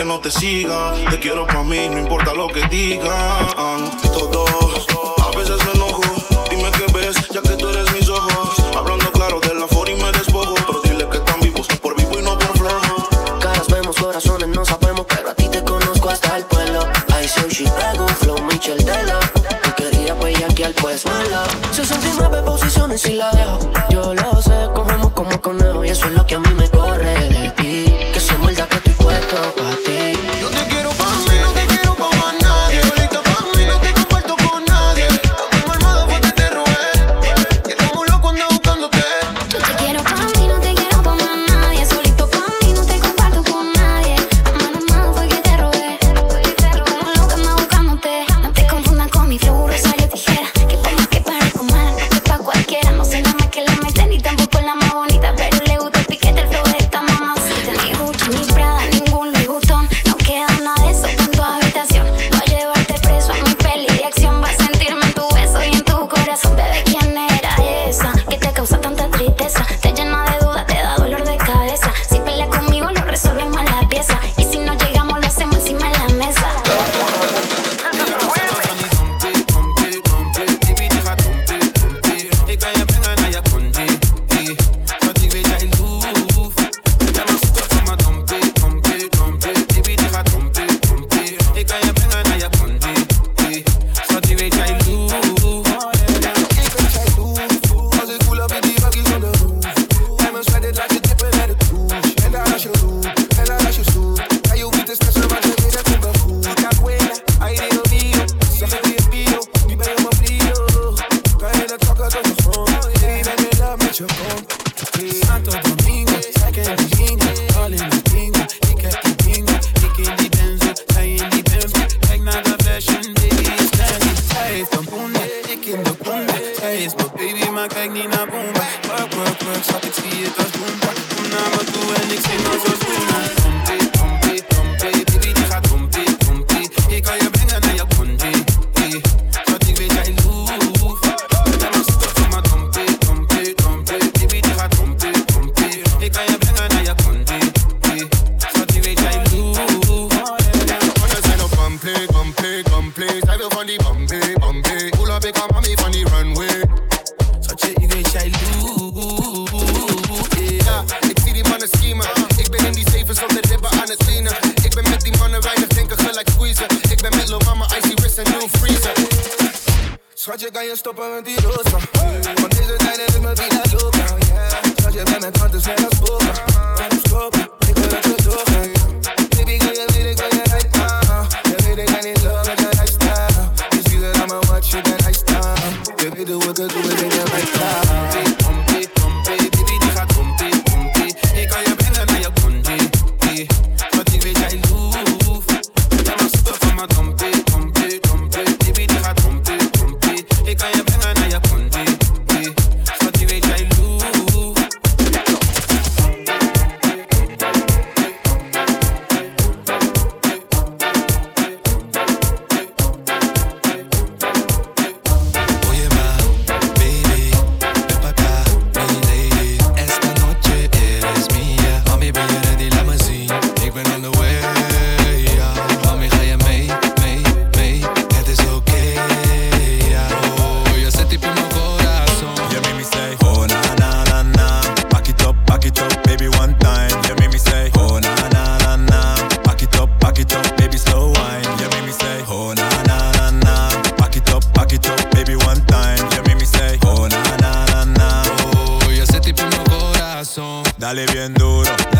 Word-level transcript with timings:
que 0.00 0.06
no 0.06 0.18
te 0.18 0.30
siga. 0.30 0.94
Te 1.10 1.18
quiero 1.18 1.46
pa' 1.46 1.62
mí, 1.62 1.86
no 1.90 1.98
importa 1.98 2.32
lo 2.32 2.48
que 2.48 2.66
digan. 2.68 3.90
Todo, 4.14 4.46
a 4.46 5.36
veces 5.36 5.58
me 5.66 5.72
enojo. 5.72 6.02
Dime 6.48 6.70
qué 6.72 6.86
ves, 6.94 7.16
ya 7.28 7.42
que 7.42 7.50
tú 7.50 7.68
eres 7.68 7.92
mis 7.92 8.08
ojos. 8.08 8.48
Hablando 8.74 9.12
claro 9.12 9.40
de 9.40 9.54
la 9.54 9.66
for 9.66 9.90
y 9.90 9.94
me 9.96 10.10
despojo. 10.12 10.54
Pero 10.66 10.80
dile 10.84 11.06
que 11.10 11.18
están 11.18 11.40
vivos, 11.40 11.66
por 11.82 11.94
vivo 11.96 12.18
y 12.18 12.22
no 12.22 12.38
por 12.38 12.56
flojo. 12.56 13.08
Caras 13.40 13.68
vemos, 13.68 13.94
corazones 13.96 14.48
no 14.48 14.64
sabemos, 14.64 15.04
pero 15.06 15.30
a 15.30 15.34
ti 15.34 15.48
te 15.48 15.62
conozco 15.64 16.08
hasta 16.08 16.38
el 16.38 16.44
pueblo. 16.44 16.80
Say 17.30 17.48
she 17.50 17.64
pego, 17.64 18.08
flow 18.08 18.38
Michel 18.44 18.78
Della. 18.78 19.20
Tú 19.62 19.70
querías 19.76 20.16
al 20.64 20.74
pues 20.80 21.04
mala. 21.04 21.44
69 21.72 22.42
posiciones 22.46 23.04
y 23.04 23.16
la 23.16 23.30
dejo. 23.32 23.58
Yo 23.90 24.14
lo 24.14 24.40
sé, 24.40 24.68
cogemos 24.74 25.12
como 25.12 25.38
conejo 25.42 25.84
y 25.84 25.90
eso 25.90 26.06
es 26.06 26.12
lo 26.12 26.26
que 26.26 26.36
a 26.36 26.38
mí 26.38 26.54
me 26.56 26.66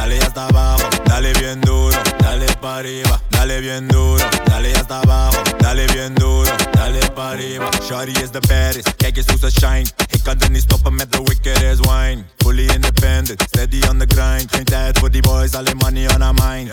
dale 0.00 0.18
hasta 0.20 0.46
abajo, 0.46 0.88
dale 1.04 1.32
bien 1.32 1.60
duro, 1.60 1.96
dale 2.18 2.46
para 2.60 2.78
arriba, 2.78 3.20
dale 3.30 3.60
bien 3.60 3.86
duro, 3.88 4.24
dale 4.46 4.72
hasta 4.72 5.00
abajo, 5.00 5.42
dale 5.58 5.86
bien 5.88 6.14
duro, 6.14 6.50
dale 6.72 7.00
para 7.14 7.30
arriba. 7.30 7.70
Shorty 7.86 8.12
is 8.22 8.30
the 8.30 8.40
baddest, 8.48 8.96
kijkers 8.96 9.26
hoe 9.26 9.38
ze 9.38 9.50
shine. 9.50 9.86
Ik 10.10 10.22
kan 10.22 10.40
er 10.40 10.50
niet 10.50 10.62
stoppen 10.62 10.94
met 10.94 11.12
de 11.12 11.22
wicked 11.22 11.56
as 11.56 11.78
wine. 11.80 12.24
Fully 12.38 12.66
independent, 12.66 13.42
steady 13.42 13.82
on 13.88 13.98
the 13.98 14.06
grind. 14.06 14.46
Geen 14.50 14.64
tijd 14.64 14.98
for 14.98 15.10
the 15.10 15.20
boys, 15.20 15.54
alleen 15.54 15.76
money 15.76 16.08
on 16.08 16.22
our 16.22 16.34
mind. 16.34 16.70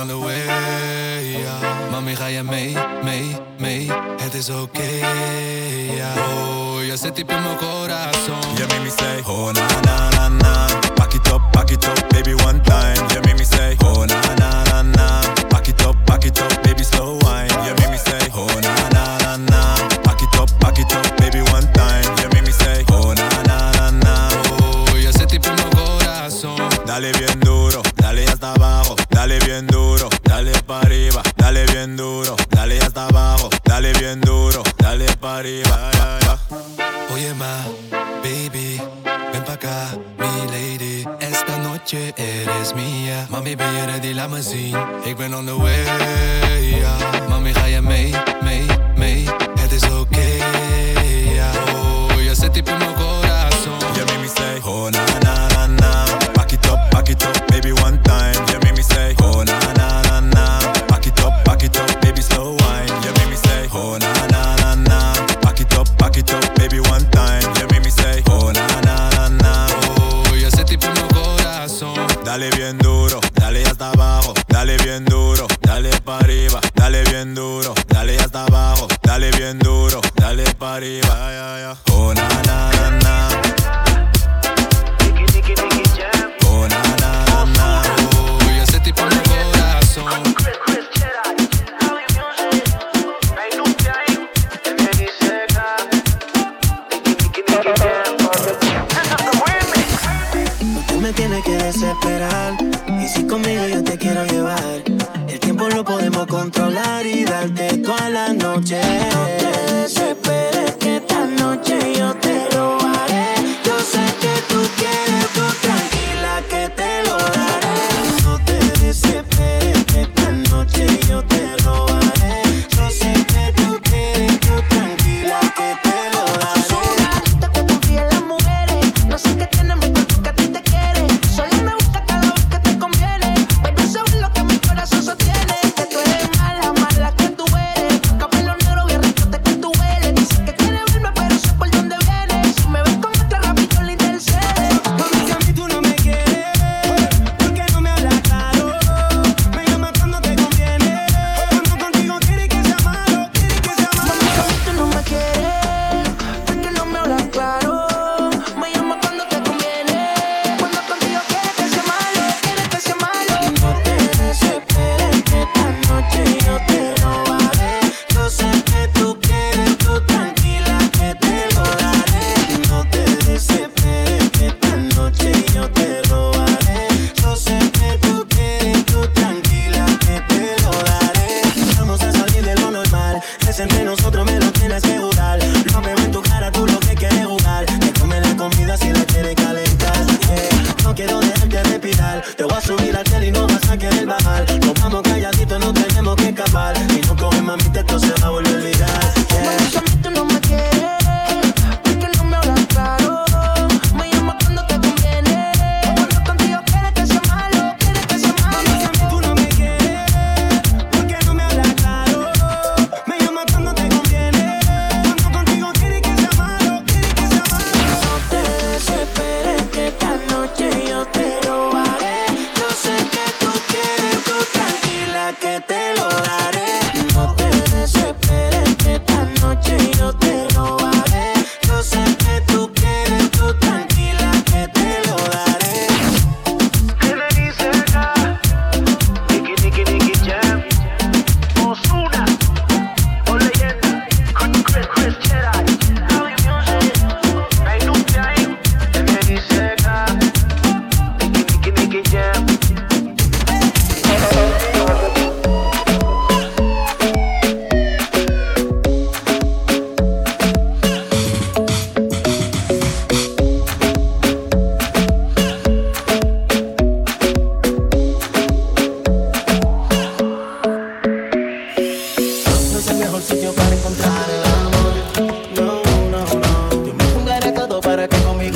On 0.00 0.06
the 0.06 0.18
way, 0.18 0.44
yeah. 1.40 1.90
Mami 1.90 2.16
ga 2.16 2.26
je 2.26 2.42
mee, 2.42 2.76
mee, 3.02 3.36
mee. 3.58 3.90
Is 4.32 4.50
okay, 4.50 4.98
yeah. 5.96 6.16
Oh, 6.16 6.84
je 6.84 6.96
zit 6.96 7.16
diep 7.16 7.30
in 7.30 7.42
mijn 7.42 7.56
corazon. 7.56 8.54
Je 8.54 8.64
yeah, 8.68 8.82
me 8.82 8.90
say, 8.98 9.22
oh 9.26 9.52
na 9.52 9.66
na 9.82 10.08
na 10.10 10.28
na 10.28 10.87
it 11.18 11.28
up, 11.32 11.52
back 11.52 11.70
it 11.70 11.84
up, 11.86 12.10
baby, 12.10 12.34
one 12.44 12.62
time. 12.64 12.96
You 13.10 13.20
make 13.22 13.38
me 13.38 13.44
say, 13.44 13.76
oh 13.82 14.04
na 14.06 14.20
na 14.36 14.64
na 14.64 14.82
na. 14.82 15.22
Back 15.48 15.68
it 15.68 15.80
up, 15.82 15.96
back 16.06 16.24
it 16.24 16.40
up, 16.40 16.62
baby, 16.62 16.82
slow 16.84 17.18
wine. 17.22 17.50
You 17.66 17.74
make 17.80 17.90
me 17.90 17.98
say, 17.98 18.18
oh 18.34 18.46
na 18.60 18.74
na 18.94 19.18
na 19.18 19.36
na. 19.36 19.60
Back 20.04 20.22
it 20.22 20.34
up, 20.38 20.50
back 20.60 20.78
it 20.78 20.92
up, 20.92 21.06
baby, 21.18 21.40
one 21.52 21.66
time. 21.72 22.04
You 22.20 22.28
make 22.34 22.44
me 22.44 22.52
say, 22.52 22.84
oh 22.90 23.14
na 23.14 23.28
na 23.48 23.70
na 23.78 23.90
na. 23.90 24.14
Oh, 24.62 24.96
ese 24.96 25.26
tipo 25.26 25.50
no 25.56 25.66
corazón. 25.70 26.58
Dale 26.86 27.12
bien 27.12 27.40
duro, 27.40 27.82
dale 27.96 28.24
hasta 28.26 28.52
abajo, 28.52 28.94
dale 29.10 29.38
bien 29.40 29.66
duro, 29.66 30.08
dale 30.24 30.52
para 30.66 30.80
arriba, 30.86 31.22
dale 31.36 31.64
bien 31.66 31.96
duro, 31.96 32.36
dale 32.50 32.78
hasta 32.80 33.06
abajo, 33.06 33.48
dale 33.64 33.92
bien 33.94 34.20
duro, 34.20 34.62
dale 34.78 35.06
para 35.20 35.38
arriba. 35.38 35.90
Oye 37.12 37.34
ma, 37.34 37.64
baby, 38.22 38.80
ven 39.32 39.44
pa 39.44 39.52
acá, 39.54 39.90
mi 40.18 40.50
lady. 40.52 40.87
Esta 41.20 41.56
noche 41.58 42.14
eres 42.16 42.74
mía. 42.74 43.26
Mami, 43.30 43.56
ben 43.56 43.72
je 43.72 43.84
ready? 43.86 44.12
Laat 44.14 44.30
me 44.30 44.42
zien. 44.42 44.76
Ik 45.04 45.16
ben 45.16 45.34
on 45.34 45.46
the 45.46 45.56
way, 45.56 45.84
yeah. 46.78 47.28
Mami, 47.28 47.54
ga 47.54 47.64
je 47.64 47.80
mee, 47.80 48.14
mee, 48.42 48.66
mee? 48.96 49.24
Het 49.60 49.72
is 49.72 49.82
oké, 49.82 49.94
okay, 49.94 50.38
yeah. 51.34 51.54
Oh, 51.74 52.22
ya 52.22 52.34
se 52.34 52.50
tipo 52.50 52.70
en 52.70 52.78
mi 52.78 52.86
corazón. 52.94 53.78
Ya 53.96 54.04
mimi 54.04 54.28
say, 54.28 54.60
oh 54.64 54.90
na 54.90 55.04
na. 55.22 55.47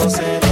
conocer. 0.03 0.52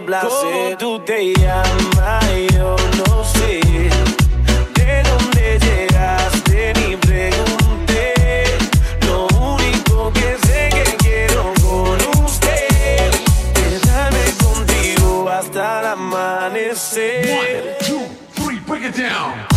placer. 0.00 0.28
¿Cómo 0.30 0.76
tú 0.78 1.00
te 1.00 1.32
llamas? 1.34 2.24
Yo 2.52 2.76
no 2.98 3.24
sé 3.24 3.60
de 4.74 5.02
dónde 5.02 5.58
llegaste 5.58 6.72
ni 6.74 6.96
pregunté. 6.96 8.44
Lo 9.06 9.26
único 9.54 10.12
que 10.12 10.36
sé 10.46 10.68
que 10.72 10.96
quiero 10.96 11.52
con 11.62 12.24
usted 12.24 13.10
quedarme 13.54 14.24
contigo 14.42 15.28
hasta 15.28 15.80
el 15.80 15.86
amanecer. 15.86 17.26
One, 17.30 17.76
two, 17.86 18.06
three, 18.34 18.60
break 18.60 18.84
it 18.84 18.96
down. 18.96 19.49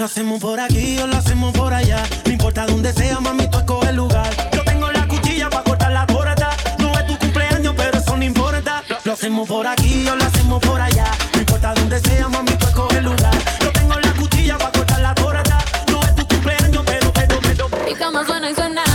Lo 0.00 0.06
hacemos 0.06 0.40
por 0.40 0.58
aquí 0.58 0.98
o 0.98 1.06
lo 1.06 1.14
hacemos 1.14 1.52
por 1.52 1.74
allá. 1.74 2.02
No 2.24 2.32
importa 2.32 2.64
dónde 2.64 2.90
sea, 2.90 3.20
mami, 3.20 3.46
tú 3.48 3.58
escoges 3.58 3.90
el 3.90 3.96
lugar. 3.96 4.30
Yo 4.50 4.64
tengo 4.64 4.90
la 4.90 5.06
cuchilla 5.06 5.50
para 5.50 5.62
cortar 5.62 5.92
la 5.92 6.06
torta. 6.06 6.56
No 6.78 6.90
es 6.98 7.06
tu 7.06 7.18
cumpleaños, 7.18 7.74
pero 7.76 7.98
eso 7.98 8.16
no 8.16 8.24
importa. 8.24 8.82
Lo 9.04 9.12
hacemos 9.12 9.46
por 9.46 9.66
aquí 9.66 10.08
o 10.08 10.16
lo 10.16 10.24
hacemos 10.24 10.58
por 10.62 10.80
allá. 10.80 11.04
No 11.34 11.40
importa 11.40 11.74
dónde 11.74 12.00
sea, 12.00 12.28
mami, 12.28 12.52
tú 12.52 12.64
escoges 12.64 12.96
el 12.96 13.04
lugar. 13.04 13.34
Yo 13.60 13.70
tengo 13.72 14.00
la 14.00 14.12
cuchilla 14.14 14.56
para 14.56 14.72
cortar 14.72 15.00
la 15.00 15.14
torta. 15.14 15.58
No 15.90 16.00
es 16.00 16.14
tu 16.14 16.26
cumpleaños, 16.28 16.82
pero, 16.86 17.12
pero, 17.12 17.38
pero. 17.42 17.68
Mi 17.84 17.94
cama 17.94 18.24
suena 18.24 18.50
y. 18.50 18.89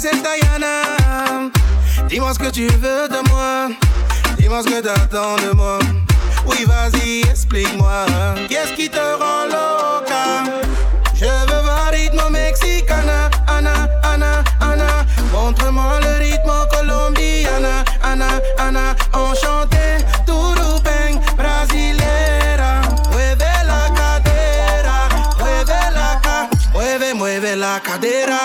c'est 0.00 0.16
Diana. 0.22 1.50
Dis-moi 2.08 2.32
ce 2.32 2.38
que 2.38 2.50
tu 2.50 2.66
veux 2.68 3.06
de 3.06 3.28
moi. 3.28 3.68
Dis-moi 4.38 4.62
ce 4.62 4.68
que 4.68 4.80
t'attends 4.80 5.36
de 5.36 5.50
moi. 5.54 5.78
Oui, 6.46 6.64
vas-y, 6.64 7.20
explique-moi. 7.30 8.06
Qu'est-ce 8.48 8.72
qui 8.72 8.88
te 8.88 8.96
rend 8.96 9.44
loca? 9.44 10.44
Je 11.14 11.26
veux 11.26 11.62
voir 11.62 11.90
rythme 11.92 12.30
mexicana, 12.30 13.28
ana, 13.46 13.74
ana, 14.02 14.42
ana. 14.60 15.04
Montre-moi 15.34 16.00
le 16.00 16.12
rythme 16.24 16.52
colombiana, 16.72 17.84
ana, 18.02 18.40
ana. 18.56 18.96
Enchanté, 19.12 19.98
turupeng, 20.24 21.20
brasilera. 21.36 22.80
Mueve 23.12 23.52
la 23.68 23.82
cadera, 23.98 24.98
mueve 25.40 25.80
la 25.94 26.10
mueve, 26.72 27.14
mueve 27.14 27.54
la 27.56 27.80
cadera. 27.80 28.40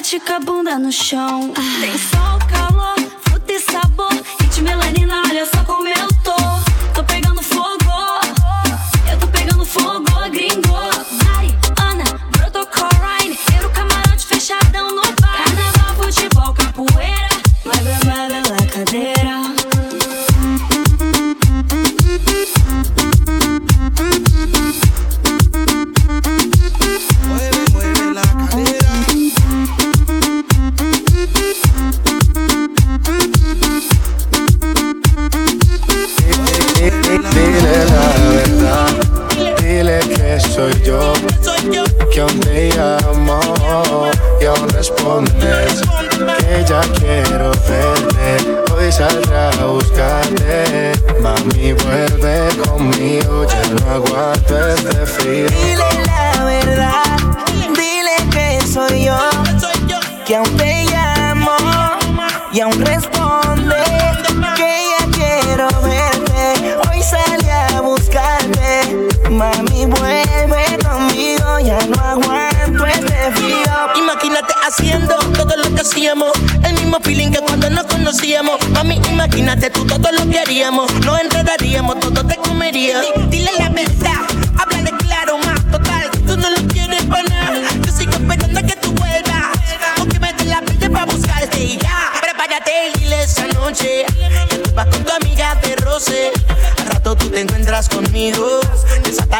Bate 0.00 0.18
com 0.18 0.32
a 0.32 0.40
bunda 0.40 0.78
no 0.78 0.90
chão. 0.90 1.52
Tem 1.78 1.98
sol, 1.98 2.38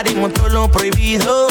Desataremos 0.00 0.32
todo 0.32 0.48
lo 0.48 0.70
prohibido. 0.70 1.46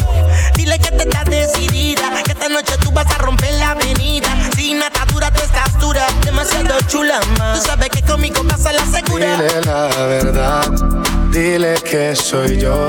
Dile 0.56 0.80
que 0.80 0.90
te 0.90 1.04
estás 1.04 1.26
decidida. 1.26 2.02
Que 2.24 2.32
esta 2.32 2.50
noche 2.50 2.74
tú 2.82 2.92
vas 2.92 3.06
a 3.14 3.20
romper 3.20 3.54
la 3.56 3.72
avenida. 3.72 4.28
Sin 4.56 4.82
atadura 4.82 5.32
tú 5.32 5.42
estás 5.44 5.80
dura. 5.80 6.08
Demasiado 6.26 6.76
chula, 6.88 7.20
más. 7.38 7.60
Tú 7.60 7.68
sabes 7.68 7.90
que 7.90 8.02
conmigo 8.02 8.44
pasa 8.44 8.72
la 8.74 8.84
segura. 8.88 9.38
Dile 9.38 9.62
la 9.62 9.88
verdad, 10.08 10.68
dile 11.32 11.76
que 11.76 12.16
soy 12.16 12.60
yo, 12.60 12.88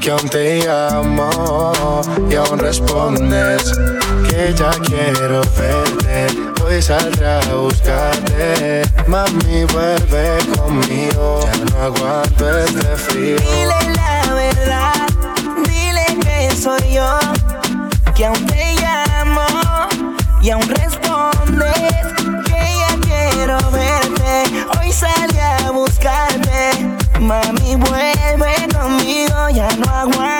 que 0.00 0.10
aún 0.10 0.30
te 0.30 0.64
llamo 0.64 2.00
y 2.30 2.34
aún 2.34 2.58
respondes 2.58 3.70
que 4.30 4.54
ya 4.56 4.70
quiero 4.82 5.42
verte. 5.58 6.26
Hoy 6.64 6.80
saldré 6.80 7.26
a 7.26 7.40
buscarte, 7.54 8.82
mami 9.06 9.64
vuelve 9.64 10.38
conmigo, 10.56 11.40
ya 11.42 11.64
no 11.66 11.82
aguanto 11.82 12.58
este 12.58 12.96
frío. 12.96 13.36
Dile 13.36 13.94
la 13.94 14.13
que 18.14 18.26
aún 18.26 18.46
te 18.46 18.74
llamo 18.74 19.42
y 20.40 20.50
aún 20.50 20.68
respondes 20.68 22.06
que 22.46 22.60
ya 22.78 22.96
quiero 23.02 23.58
verte. 23.70 24.44
Hoy 24.78 24.92
salí 24.92 25.38
a 25.38 25.70
buscarte, 25.70 26.88
mami 27.18 27.74
vuelve 27.76 28.54
conmigo, 28.72 29.48
ya 29.50 29.68
no 29.76 29.90
aguanto 29.90 30.33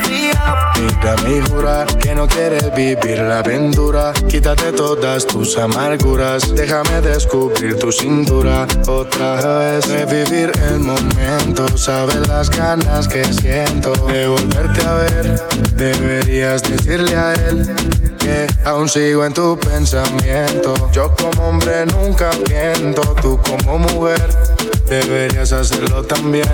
frío. 0.00 0.32
Mírame 0.80 1.38
y 1.38 1.50
jurar 1.50 1.98
que 1.98 2.14
no 2.14 2.26
quieres 2.26 2.74
vivir 2.74 3.18
la 3.18 3.38
aventura. 3.40 4.12
Quítate 4.28 4.72
todas 4.72 5.26
tus 5.26 5.56
amarguras. 5.58 6.54
Déjame 6.54 7.00
descubrir 7.00 7.78
tu 7.78 7.92
cintura. 7.92 8.66
Otra 8.86 9.58
vez 9.58 9.88
revivir 9.88 10.52
el 10.70 10.80
momento. 10.80 11.66
Sabes 11.76 12.26
las 12.28 12.50
ganas 12.50 13.08
que 13.08 13.24
siento 13.24 13.92
de 14.06 14.26
volverte 14.28 14.82
a 14.86 14.94
ver. 14.94 15.42
Deberías 15.76 16.62
decirle 16.62 17.16
a 17.16 17.34
él 17.34 17.74
que 18.18 18.46
aún 18.64 18.88
sigo 18.88 19.24
en 19.24 19.34
tu 19.34 19.58
pensamiento. 19.58 20.74
Yo 20.92 21.14
como 21.16 21.48
hombre 21.48 21.86
nunca 21.86 22.30
miento. 22.48 23.02
Tú 23.20 23.38
como 23.42 23.78
mujer 23.78 24.28
deberías 24.88 25.52
hacerlo 25.52 26.02
también. 26.04 26.48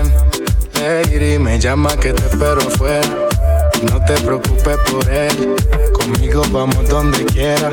Lady, 0.79 1.37
me 1.37 1.59
llama 1.59 1.95
que 1.97 2.13
te 2.13 2.25
espero 2.25 2.61
afuera. 2.61 3.27
No 3.91 4.03
te 4.05 4.13
preocupes 4.21 4.77
por 4.89 5.09
él, 5.09 5.55
conmigo 5.93 6.41
vamos 6.51 6.87
donde 6.87 7.25
quiera. 7.25 7.71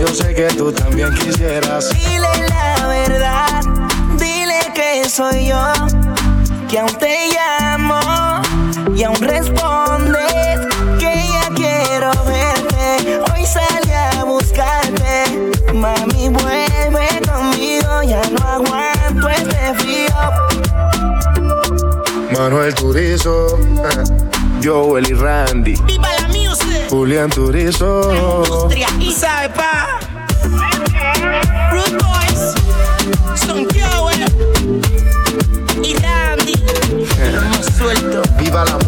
Yo 0.00 0.08
sé 0.08 0.34
que 0.34 0.48
tú 0.56 0.72
también 0.72 1.14
quisieras. 1.14 1.90
Dile 1.90 2.48
la 2.48 2.86
verdad, 2.88 3.60
dile 4.18 4.58
que 4.74 5.08
soy 5.08 5.46
yo, 5.46 5.72
que 6.68 6.80
aún 6.80 6.94
te 6.98 7.28
llamo 7.28 8.00
y 8.94 9.04
aún 9.04 9.20
respondes 9.20 10.27
Manuel 22.48 22.74
Turizo, 22.74 23.58
eh, 23.58 24.04
Joel 24.64 25.06
y 25.06 25.12
Randy, 25.12 25.74
¡Viva 25.84 26.08
la 26.18 26.28
music! 26.28 26.88
Julián 26.88 27.28
Turizo. 27.28 28.10
Industria 28.10 28.88
y 28.98 29.12
sabe 29.12 29.50
pa. 29.50 30.00
Rude 31.70 31.98
Boys. 31.98 32.54
Son 33.38 33.66
Joel. 33.68 34.24
Y 35.84 35.94
Randy. 35.96 36.54
Hemos 37.20 37.66
suelto. 37.66 38.22
Viva 38.38 38.64
la 38.64 38.78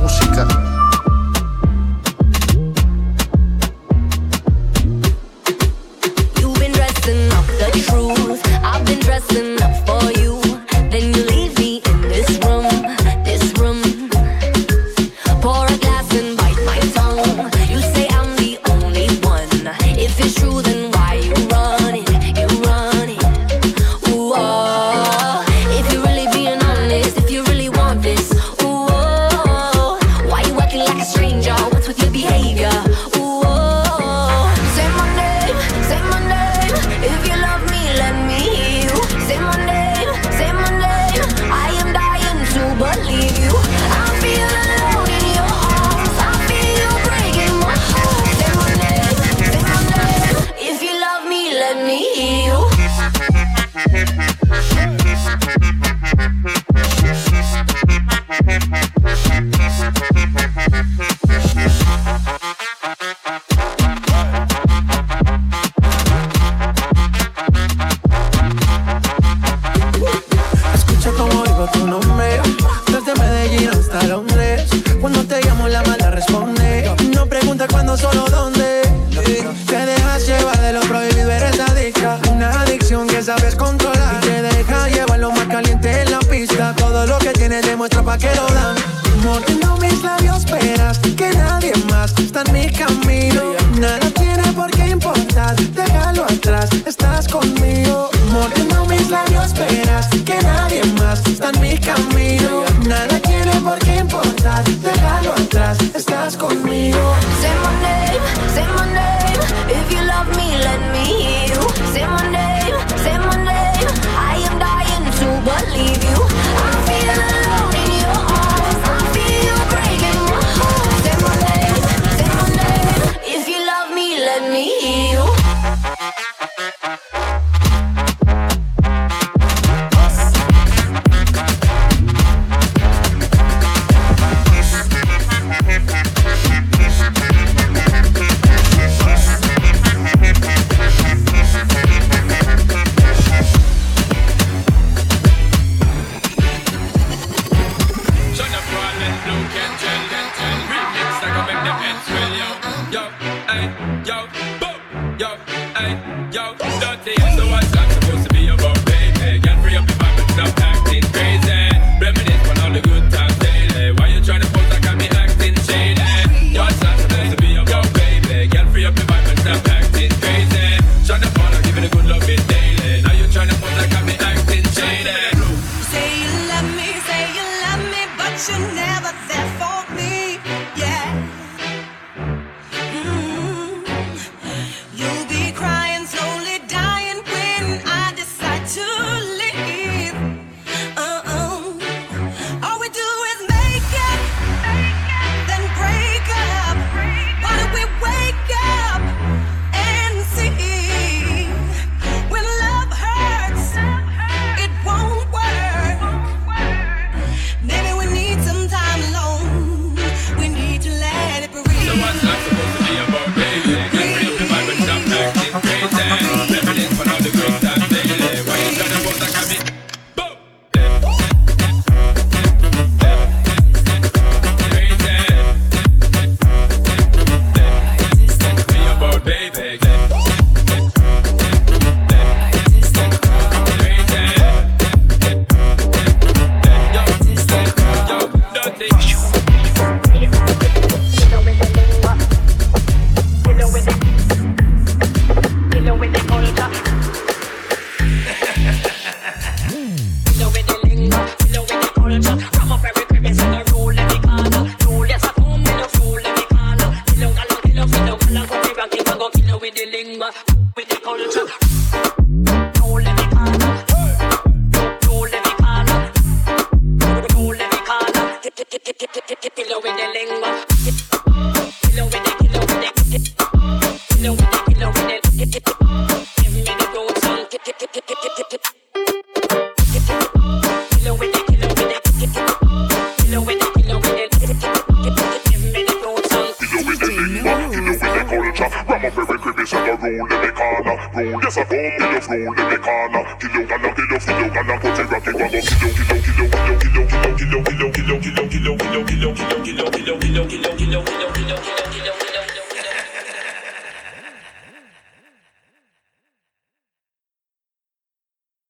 tienes 87.40 87.62
demuestra 87.62 88.02
pa' 88.02 88.18
que 88.18 88.30
lo 88.34 88.46
dan. 88.48 88.76
Mordiendo 89.24 89.74
mis 89.78 90.02
labios, 90.02 90.44
esperas 90.44 90.98
que 90.98 91.30
nadie 91.30 91.72
más 91.90 92.12
está 92.18 92.42
en 92.46 92.52
mi 92.52 92.66
camino. 92.70 93.42
Nada 93.78 94.10
tiene 94.10 94.46
por 94.52 94.70
qué 94.70 94.88
importar, 94.88 95.56
déjalo 95.56 96.24
atrás, 96.24 96.68
estás 96.86 97.26
conmigo. 97.28 98.10
Mordiendo 98.30 98.84
mis 98.84 99.08
labios, 99.08 99.46
esperas 99.46 100.08
que 100.28 100.38
nadie 100.42 100.84
más 101.00 101.26
está 101.26 101.48
en 101.54 101.60
mi 101.62 101.78
camino. 101.78 102.64
Nada 102.86 103.18
tiene 103.20 103.54
por 103.66 103.78
qué 103.78 103.96
importar, 103.96 104.62
déjalo 104.88 105.32
atrás, 105.32 105.78
estás 105.94 106.36
conmigo. 106.36 107.14
Se 107.40 107.50